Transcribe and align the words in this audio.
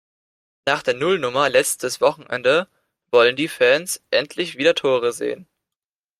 Nach 0.65 0.81
der 0.81 0.95
Nullnummer 0.95 1.47
letztes 1.47 2.01
Wochenende 2.01 2.67
wollen 3.11 3.35
die 3.35 3.47
Fans 3.47 4.01
endlich 4.09 4.57
wieder 4.57 4.73
Tore 4.73 5.13
sehen. 5.13 5.47